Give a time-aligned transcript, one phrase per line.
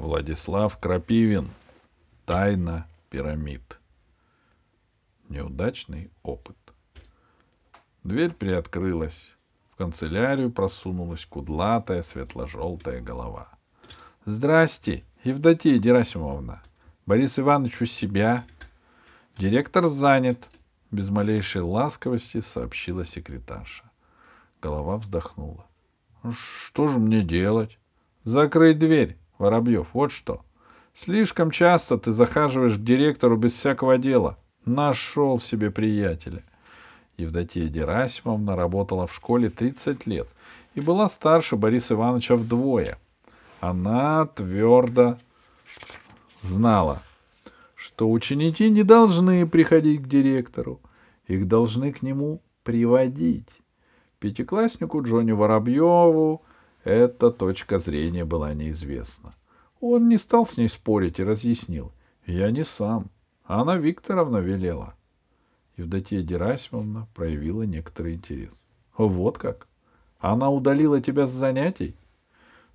[0.00, 1.50] Владислав Крапивин.
[2.24, 3.78] Тайна пирамид.
[5.28, 6.56] Неудачный опыт.
[8.02, 9.30] Дверь приоткрылась.
[9.70, 13.48] В канцелярию просунулась кудлатая светло-желтая голова.—
[14.24, 16.62] Здрасте, Евдокия Герасимовна.
[17.04, 18.44] Борис Иванович у себя.
[19.36, 20.48] Директор занят.
[20.90, 23.90] Без малейшей ласковости сообщила секретарша.
[24.62, 25.66] Голова вздохнула.
[26.22, 27.78] «Ну, что же мне делать?
[28.24, 30.42] Закрыть дверь, Воробьев, вот что.
[30.94, 34.36] Слишком часто ты захаживаешь к директору без всякого дела.
[34.66, 36.44] Нашел себе приятеля.
[37.16, 40.28] Евдокия Герасимовна работала в школе 30 лет
[40.74, 42.98] и была старше Бориса Ивановича вдвое.
[43.60, 45.16] Она твердо
[46.42, 47.02] знала,
[47.74, 50.80] что ученики не должны приходить к директору,
[51.26, 53.48] их должны к нему приводить.
[54.18, 56.42] Пятикласснику Джонни Воробьеву
[56.84, 59.34] эта точка зрения была неизвестна.
[59.80, 61.92] Он не стал с ней спорить и разъяснил.
[62.26, 63.10] Я не сам.
[63.44, 64.94] Анна Викторовна велела.
[65.76, 68.52] Евдокия Герасимовна проявила некоторый интерес.
[68.96, 69.66] Вот как?
[70.18, 71.96] Она удалила тебя с занятий?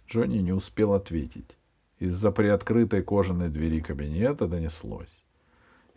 [0.08, 1.58] Джонни не успел ответить.
[2.00, 5.24] Из-за приоткрытой кожаной двери кабинета донеслось.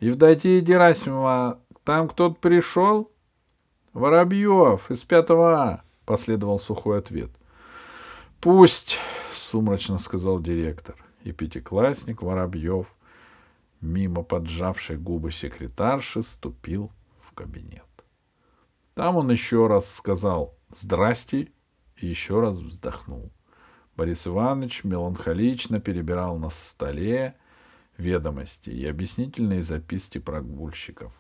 [0.01, 3.11] Евдокия Герасимова, там кто-то пришел?
[3.93, 7.31] Воробьев из пятого А, последовал сухой ответ.
[8.41, 8.99] Пусть,
[9.35, 10.95] сумрачно сказал директор,
[11.25, 12.87] и пятиклассник Воробьев,
[13.81, 17.83] мимо поджавшей губы секретарши, ступил в кабинет.
[18.95, 21.53] Там он еще раз сказал «Здрасте»
[21.97, 23.33] и еще раз вздохнул.
[23.97, 27.37] Борис Иванович меланхолично перебирал на столе
[27.97, 31.13] ведомости и объяснительные записки прогульщиков.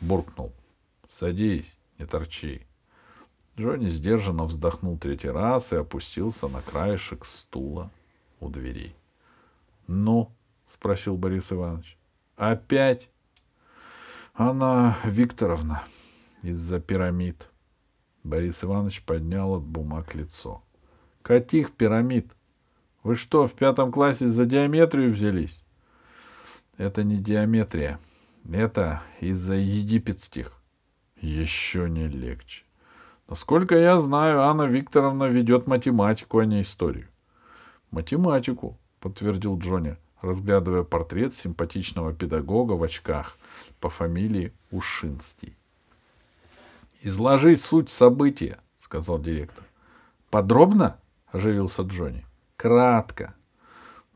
[0.00, 0.54] Буркнул.
[1.10, 2.66] «Садись, не торчи».
[3.56, 7.90] Джонни сдержанно вздохнул третий раз и опустился на краешек стула
[8.40, 8.96] у дверей.—
[9.86, 10.32] Ну?—
[10.68, 11.96] спросил Борис Иванович.—
[12.36, 13.08] Опять?—
[14.34, 15.84] Анна Викторовна
[16.42, 17.48] из-за пирамид.
[18.24, 20.62] Борис Иванович поднял от бумаг лицо.—
[21.22, 22.32] Каких пирамид?
[23.04, 25.62] Вы что, в пятом классе за диаметрию взялись?—
[26.76, 28.00] Это не диаметрия.
[28.50, 30.60] Это из-за египетских.
[31.20, 32.64] Еще не легче.
[33.28, 37.08] Насколько я знаю, Анна Викторовна ведет математику, а не историю.
[37.90, 43.38] Математику, подтвердил Джонни, разглядывая портрет симпатичного педагога в очках
[43.80, 45.56] по фамилии Ушинский.
[47.02, 49.64] Изложить суть события, сказал директор.
[50.30, 50.98] Подробно?
[51.30, 52.24] оживился Джонни.
[52.56, 53.34] Кратко.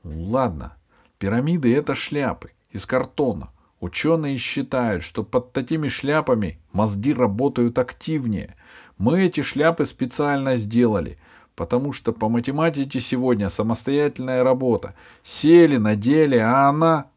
[0.04, 0.75] ладно.
[1.19, 3.50] Пирамиды— это шляпы из картона.
[3.81, 8.56] Ученые считают, что под такими шляпами мозги работают активнее.
[8.97, 11.19] Мы эти шляпы специально сделали,
[11.55, 14.94] потому что по математике сегодня самостоятельная работа.
[15.22, 17.11] Сели, надели, а она...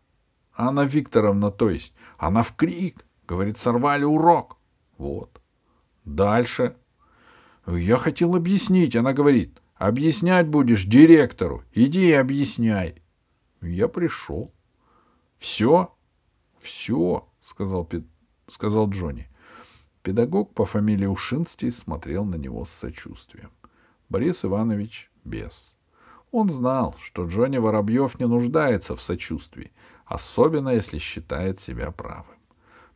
[0.53, 4.57] Анна Викторовна, то есть, она в крик, говорит, сорвали урок.
[4.97, 5.41] Вот.
[6.05, 6.75] Дальше.
[7.65, 13.01] Я хотел объяснить, она говорит, объяснять будешь директору, иди и объясняй.
[13.61, 14.53] Я пришел.
[15.37, 15.95] Все?
[16.61, 17.89] Все, сказал,
[18.47, 19.27] сказал Джонни.
[20.03, 23.51] Педагог по фамилии Ушинский смотрел на него с сочувствием.
[24.09, 25.75] Борис Иванович без.
[26.31, 29.71] Он знал, что Джонни Воробьев не нуждается в сочувствии,
[30.05, 32.37] особенно если считает себя правым.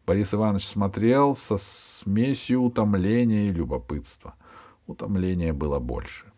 [0.06, 4.36] Борис Иванович смотрел со смесью утомления и любопытства.
[4.88, 6.31] Утомления было больше.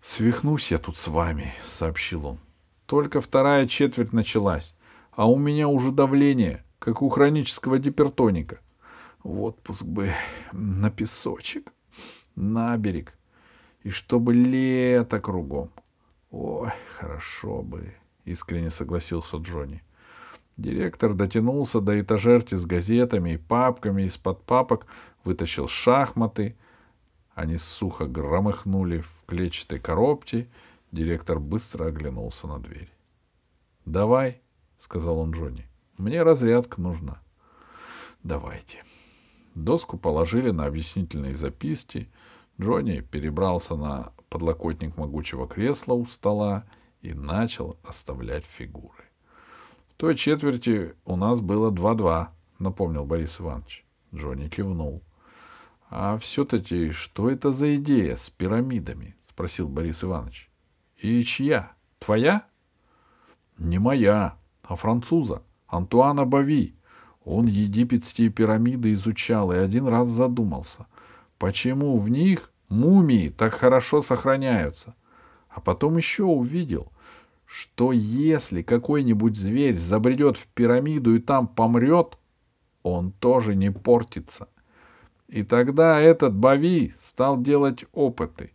[0.00, 2.38] «Свихнусь я тут с вами»,— сообщил он.
[2.86, 4.74] «Только вторая четверть началась,
[5.20, 8.60] а у меня уже давление, как у хронического гипертоника.
[9.22, 10.14] В отпуск бы
[10.50, 11.74] на песочек,
[12.36, 13.18] на берег,
[13.82, 15.72] и чтобы лето кругом.
[16.30, 17.94] Ой, хорошо бы,
[18.24, 19.82] искренне согласился Джонни.
[20.56, 24.86] Директор дотянулся до этажерки с газетами и папками, из-под папок
[25.22, 26.56] вытащил шахматы.
[27.34, 30.48] Они сухо громыхнули в клетчатой коробке.
[30.92, 32.90] Директор быстро оглянулся на дверь.—
[33.84, 34.40] Давай,—
[34.80, 35.66] сказал он Джонни,—
[35.98, 37.20] мне разрядка нужна.—
[38.22, 38.84] Давайте.—
[39.54, 42.10] Доску положили на объяснительные записки.
[42.60, 46.64] Джонни перебрался на подлокотник могучего кресла у стола
[47.02, 49.04] и начал оставлять фигуры.
[49.88, 53.84] В той четверти у нас было два-два, напомнил Борис Иванович.
[54.14, 55.02] Джонни кивнул.—
[55.90, 60.50] А все-таки что это за идея с пирамидами?— спросил Борис Иванович.—
[60.98, 61.72] И чья?
[61.98, 62.46] Твоя?—
[63.58, 64.38] Не моя,
[64.70, 66.76] а француза, Антуана Бави.
[67.24, 70.86] Он египетские пирамиды изучал и один раз задумался,
[71.38, 74.94] почему в них мумии так хорошо сохраняются.
[75.48, 76.92] А потом еще увидел,
[77.46, 82.16] что если какой-нибудь зверь забредет в пирамиду и там помрет,
[82.84, 84.48] он тоже не портится.
[85.26, 88.52] И тогда этот Бави стал делать опыты.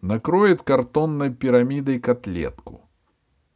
[0.00, 2.80] Накроет картонной пирамидой котлетку.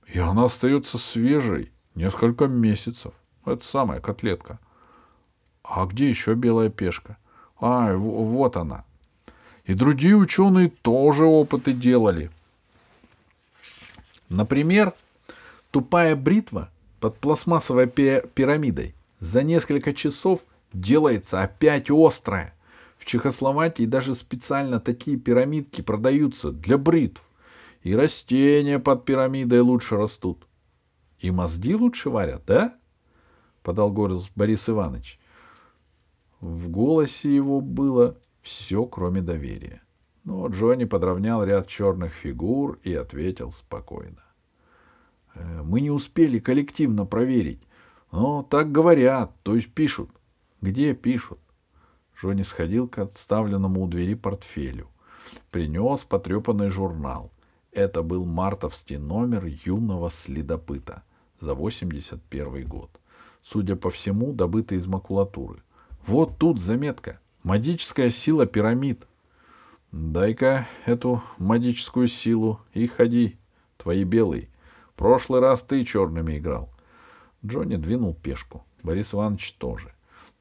[0.07, 3.13] И она остается свежей несколько месяцев.
[3.45, 4.59] Это самая котлетка.
[5.65, 7.17] А где еще белая пешка?
[7.59, 8.85] А, вот она.
[9.65, 12.31] И другие ученые тоже опыты делали.
[14.29, 14.93] Например,
[15.71, 16.71] тупая бритва
[17.01, 22.55] под пластмассовой пирамидой за несколько часов делается опять острая.
[22.99, 27.23] В Чехословакии даже специально такие пирамидки продаются для бритв.
[27.83, 30.46] И растения под пирамидой лучше растут.
[31.27, 32.77] И мозги лучше варят, да?
[33.65, 35.19] Подал голос Борис Иванович.
[36.39, 39.83] В голосе его было все, кроме доверия.
[40.23, 44.23] Но Джонни подровнял ряд черных фигур и ответил спокойно.
[45.35, 47.67] «Э, мы не успели коллективно проверить.
[48.13, 50.11] Но так говорят, то есть пишут.
[50.61, 51.41] Где пишут?
[52.17, 54.91] Джонни сходил к отставленному у двери портфелю.
[55.51, 57.33] Принес потрепанный журнал.
[57.73, 61.03] Это был мартовский номер юного следопыта
[61.41, 62.91] за 81 год.
[63.43, 65.63] Судя по всему, добытый из макулатуры.
[66.07, 67.21] Вот тут заметка.
[67.43, 69.07] Магическая сила пирамид.
[69.93, 73.37] Дай-ка эту магическую силу и ходи,
[73.77, 74.49] твои белые.
[74.97, 76.71] Прошлый раз ты черными играл.
[77.45, 78.65] Джонни двинул пешку.
[78.83, 79.93] Борис Иванович тоже.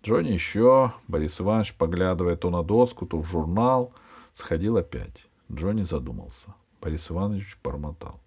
[0.03, 0.93] Джонни еще.
[1.07, 3.93] Борис Иванович, поглядывая то на доску, то в журнал,
[4.33, 5.25] сходил опять.
[5.51, 6.53] Джонни задумался.
[6.81, 8.19] Борис Иванович бормотал.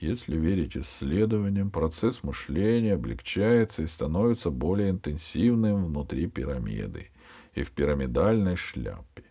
[0.00, 7.08] Если верить исследованиям, процесс мышления облегчается и становится более интенсивным внутри пирамиды
[7.54, 9.24] и в пирамидальной шляпе.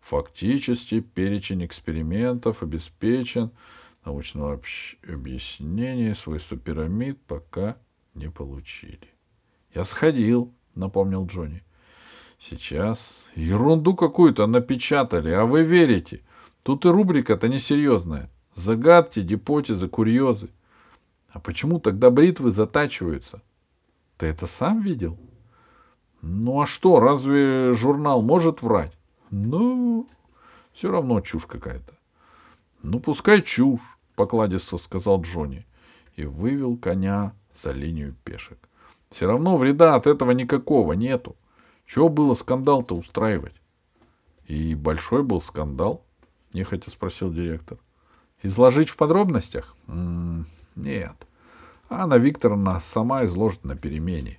[0.00, 3.50] Фактически перечень экспериментов обеспечен,
[4.04, 4.60] научного
[5.08, 7.76] объяснения свойства пирамид пока
[8.14, 9.08] не получили.
[9.74, 11.64] Я сходил, напомнил Джонни.
[12.38, 16.22] Сейчас ерунду какую-то напечатали, а вы верите.
[16.62, 18.30] Тут и рубрика-то несерьезная.
[18.56, 20.48] Загадки, гипотезы, курьезы.
[21.28, 23.42] А почему тогда бритвы затачиваются?
[24.16, 25.18] Ты это сам видел?
[26.22, 28.96] Ну а что, разве журнал может врать?
[29.30, 30.08] Ну,
[30.72, 31.92] все равно чушь какая-то.
[32.82, 33.80] Ну, пускай чушь,
[34.14, 35.66] покладисто сказал Джонни
[36.16, 38.58] и вывел коня за линию пешек.
[39.10, 41.36] Все равно вреда от этого никакого нету.
[41.84, 43.54] Чего было скандал-то устраивать?
[44.46, 46.02] И большой был скандал?
[46.54, 47.78] Нехотя спросил директор.
[48.42, 49.74] Изложить в подробностях?
[49.88, 51.14] М-м, нет.
[51.88, 54.38] Анна Викторовна сама изложит на перемене.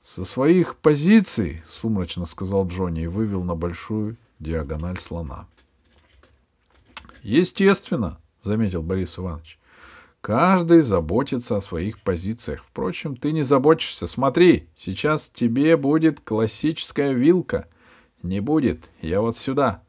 [0.00, 5.46] Со своих позиций, сумрачно сказал Джонни и вывел на большую диагональ слона.
[7.22, 9.58] Естественно, заметил Борис Иванович.
[10.20, 12.64] Каждый заботится о своих позициях.
[12.64, 14.06] Впрочем, ты не заботишься.
[14.06, 17.68] Смотри, сейчас тебе будет классическая вилка.
[18.22, 18.90] Не будет.
[19.00, 19.82] Я вот сюда.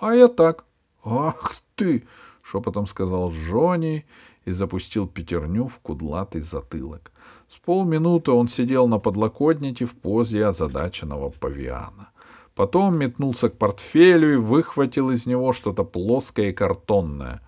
[0.00, 0.64] А я так.
[1.04, 2.04] Ах ты!
[2.48, 4.06] Шепотом сказал Джонни
[4.44, 7.10] и запустил пятерню в кудлатый затылок.
[7.48, 12.10] С полминуты он сидел на подлокотнике в позе озадаченного павиана.
[12.54, 17.40] Потом метнулся к портфелю и выхватил из него что-то плоское и картонное.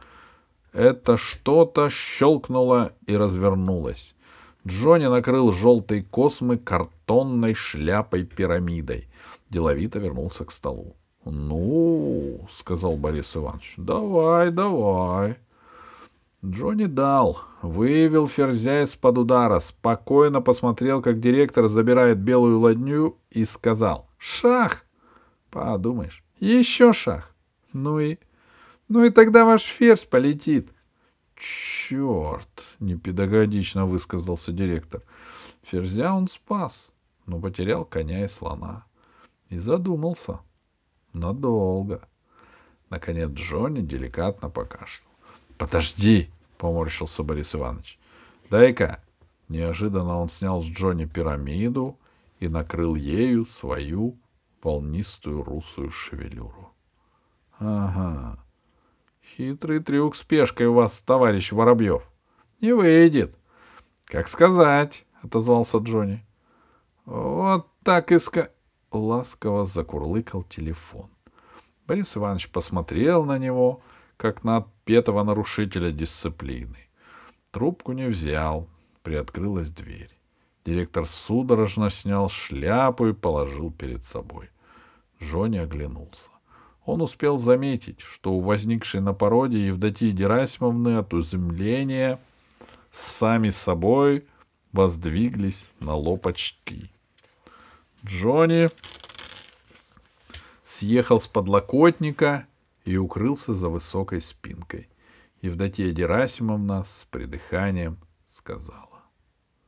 [0.72, 4.16] Это что-то щелкнуло и развернулось.
[4.66, 9.06] Джонни накрыл желтой космы картонной шляпой-пирамидой.
[9.48, 10.96] Деловито вернулся к столу.—
[11.30, 15.36] Ну,— сказал Борис Иванович,— давай, давай.
[16.44, 24.08] Джонни дал, вывел ферзя из-под удара, спокойно посмотрел, как директор забирает белую ладню и сказал
[24.18, 24.84] «Шах!»
[25.50, 27.34] Подумаешь, еще шах.
[27.72, 28.18] Ну и
[28.88, 30.70] ну и тогда ваш ферзь полетит.
[31.36, 35.02] Черт, непедагогично высказался директор.
[35.62, 36.94] Ферзя он спас,
[37.26, 38.86] но потерял коня и слона.
[39.50, 40.40] И задумался.
[41.18, 42.08] Надолго.
[42.90, 45.08] Наконец Джонни деликатно покашлял.
[45.56, 47.98] «Подожди!»— поморщился Борис Иванович.
[48.50, 49.02] «Дай-ка!»
[49.48, 51.98] Неожиданно он снял с Джонни пирамиду
[52.38, 54.18] и накрыл ею свою
[54.62, 56.72] волнистую русую шевелюру.
[57.58, 58.38] «Ага,
[59.36, 62.02] Хитрый трюк с пешкой у вас, товарищ Воробьев.
[62.60, 63.38] Не выйдет.
[64.06, 66.24] Как сказать, отозвался Джонни.
[67.04, 68.50] Вот так и ска...
[68.90, 71.10] Ласково закурлыкал телефон.
[71.86, 73.80] Борис Иванович посмотрел на него,
[74.16, 76.88] как на отпетого нарушителя дисциплины.
[77.50, 78.68] Трубку не взял.
[79.02, 80.10] Приоткрылась дверь.
[80.64, 84.50] Директор судорожно снял шляпу и положил перед собой.
[85.22, 86.28] Джонни оглянулся.
[86.84, 92.18] он успел заметить, что у возникшей на породе Евдокии Герасимовны от изумления
[92.90, 94.26] сами собой
[94.72, 96.90] воздвиглись на лоб очки.
[98.04, 98.68] Джонни
[100.64, 102.46] съехал с подлокотника
[102.84, 104.88] и укрылся за высокой спинкой.
[105.42, 109.02] Евдокия Герасимовна с придыханием сказала.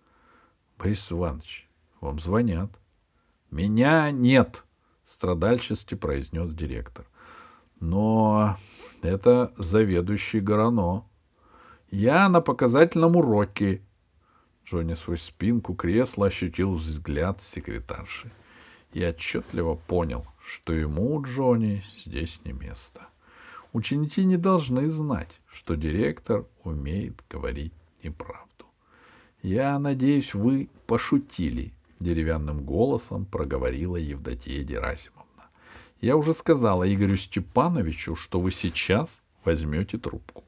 [0.79, 1.69] —Борис Иванович,
[2.01, 2.71] вам звонят.—
[3.51, 4.65] Меня нет,—
[5.05, 7.07] страдальчески произнес директор.—
[7.81, 8.57] Но
[9.03, 11.05] это заведующий Горано.
[11.91, 13.83] Я на показательном уроке.
[14.71, 18.31] Джонни сквозь спинку кресла ощутил взгляд секретарши
[18.93, 23.09] и отчетливо понял, что ему, Джонни, здесь не место.
[23.73, 27.73] Ученики не должны знать, что директор умеет говорить
[28.05, 28.67] неправду.
[29.43, 35.51] Я надеюсь, вы пошутили, деревянным голосом проговорила Евдокия Герасимовна.
[36.01, 40.45] Я уже сказала Игорю Степановичу, что вы сейчас возьмете трубку.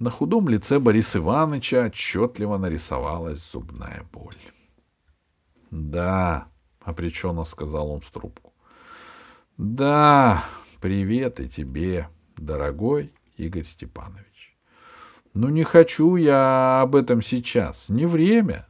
[0.00, 4.32] На худом лице Бориса Ивановича отчетливо нарисовалась зубная боль.—
[5.70, 6.48] Да,—
[6.80, 8.54] обреченно сказал он в трубку.—
[9.58, 10.42] Да,
[10.80, 14.56] привет и тебе, дорогой Игорь Степанович.
[15.34, 18.66] Ну, не хочу я об этом сейчас, не время.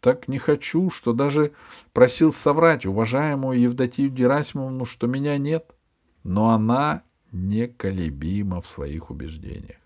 [0.00, 1.52] Так не хочу, что даже
[1.92, 5.76] просил соврать уважаемую Евдокию Герасимовну, что меня нет.
[6.24, 9.85] Но она неколебима в своих убеждениях.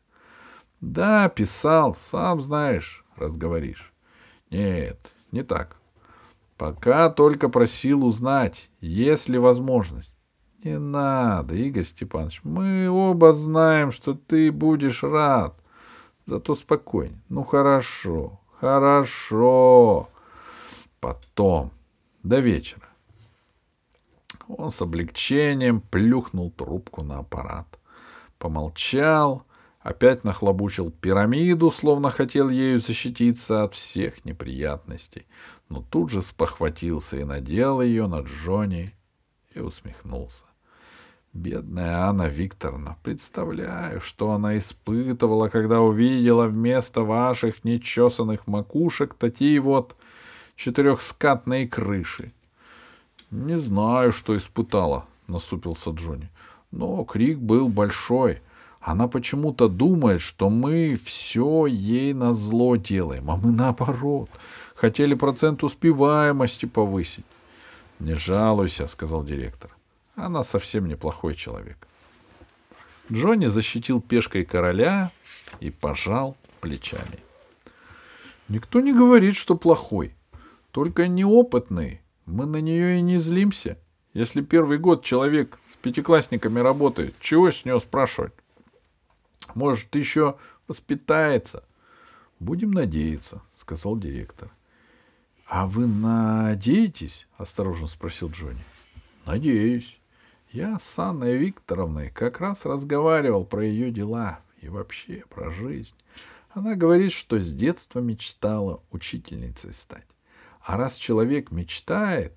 [0.80, 3.92] Да, писал, сам знаешь, разговоришь.
[4.50, 5.76] Нет, не так.
[6.56, 10.16] Пока только просил узнать, есть ли возможность.
[10.62, 15.54] Не надо, Игорь Степанович, мы оба знаем, что ты будешь рад.
[16.26, 17.18] Зато спокойно.
[17.30, 20.08] Ну, хорошо, хорошо.
[21.00, 21.72] Потом,
[22.22, 22.88] до вечера.
[24.49, 27.78] Он с облегчением плюхнул трубку на аппарат.
[28.38, 29.44] Помолчал,
[29.80, 35.26] опять нахлобучил пирамиду, словно хотел ею защититься от всех неприятностей,
[35.68, 38.94] но тут же спохватился и надел ее на Джонни
[39.54, 40.44] и усмехнулся.
[41.32, 49.96] Бедная Анна Викторовна, представляю, что она испытывала, когда увидела вместо ваших нечесанных макушек такие вот
[50.56, 52.32] четырехскатные крыши.—
[53.30, 56.28] Не знаю, что испытала,— насупился Джонни.—
[56.72, 58.40] Но крик был большой.
[58.80, 64.30] Она почему-то думает, что мы все ей на зло делаем, а мы наоборот—
[64.80, 67.26] Хотели процент успеваемости повысить.—
[68.00, 69.70] Не жалуйся,— сказал директор.
[70.16, 71.76] Она совсем неплохой человек.
[73.12, 75.10] Джонни защитил пешкой короля
[75.60, 77.18] и пожал плечами.
[78.49, 80.14] Никто не говорит, что плохой.
[80.70, 82.00] Только неопытный.
[82.25, 83.76] Мы на нее и не злимся.
[84.14, 88.32] Если первый год человек с пятиклассниками работает, чего с него спрашивать?
[89.54, 90.37] Может, еще
[90.69, 91.64] воспитается.
[92.38, 94.50] Будем надеяться, сказал директор.
[95.47, 97.26] А вы надеетесь?
[97.37, 98.64] осторожно спросил Джонни.
[99.26, 100.00] Надеюсь.
[100.52, 105.95] Я с Анной Викторовной как раз разговаривал про ее дела и вообще про жизнь.
[106.50, 110.07] Она говорит, что с детства мечтала учительницей стать.
[110.61, 112.35] А раз человек мечтает,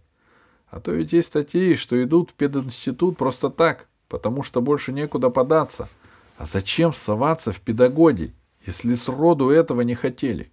[0.67, 5.29] а то ведь есть статьи, что идут в пединститут просто так, потому что больше некуда
[5.29, 5.89] податься.
[6.37, 8.33] А зачем соваться в педагоги,
[8.65, 10.51] если сроду этого не хотели?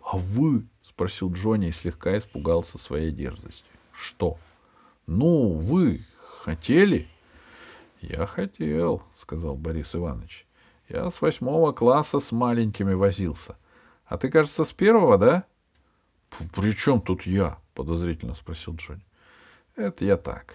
[0.00, 3.64] А вы спросил Джонни и слегка испугался своей дерзости.
[3.92, 4.38] Что?
[5.06, 6.04] Ну, вы
[6.44, 7.06] хотели?
[8.00, 10.46] Я хотел, сказал Борис Иванович.
[10.88, 13.56] Я с восьмого класса с маленькими возился.
[14.04, 15.44] А ты, кажется, с первого, да?
[16.54, 17.58] При чем тут я?
[17.74, 19.04] подозрительно спросил Джонни.
[19.74, 20.54] Это я так.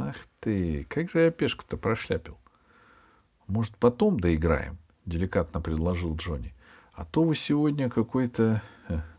[0.00, 2.38] Ах ты, как же я пешку-то прошляпил.
[3.46, 4.78] Может, потом доиграем?
[5.04, 6.54] Деликатно предложил Джонни.
[6.92, 8.62] А то вы сегодня какой-то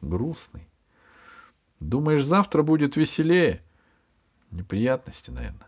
[0.01, 0.67] грустный.
[1.79, 3.61] Думаешь, завтра будет веселее?
[4.51, 5.67] Неприятности, наверное.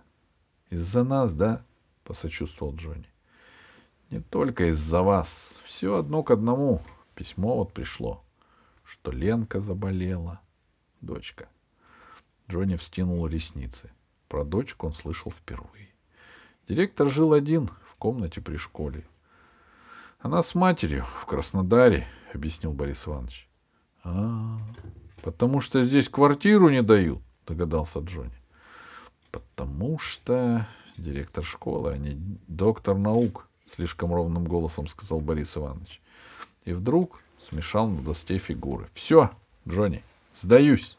[0.69, 1.63] Из-за нас, да?
[2.03, 3.09] Посочувствовал Джонни.
[4.09, 5.55] Не только из-за вас.
[5.65, 6.81] Все одно к одному.
[7.15, 8.23] Письмо вот пришло,
[8.83, 10.39] что Ленка заболела.
[11.01, 11.49] Дочка.
[12.49, 13.91] Джонни встинул ресницы.
[14.27, 15.89] Про дочку он слышал впервые.
[16.67, 19.05] Директор жил один в комнате при школе.
[20.19, 23.47] Она с матерью в Краснодаре, объяснил Борис Иванович.
[24.03, 24.57] А,
[25.21, 28.31] потому что здесь квартиру не дают, догадался Джонни.
[29.31, 36.01] Потому что директор школы, а не доктор наук, слишком ровным голосом сказал Борис Иванович.
[36.65, 38.89] И вдруг смешал на доске фигуры.
[38.93, 39.31] Все,
[39.67, 40.97] Джонни, сдаюсь.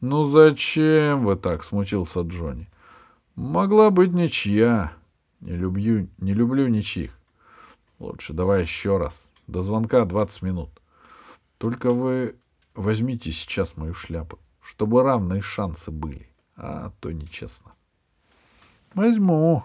[0.00, 1.64] Ну зачем вы так?
[1.64, 2.68] смутился Джонни.
[3.34, 4.92] Могла быть ничья.
[5.46, 7.16] Не люблю, не люблю ничьих.
[8.00, 9.30] Лучше давай еще раз.
[9.46, 10.70] До звонка 20 минут.
[11.58, 12.34] Только вы
[12.74, 16.28] возьмите сейчас мою шляпу, чтобы равные шансы были.
[16.56, 17.74] А то нечестно.
[18.92, 19.62] Возьму,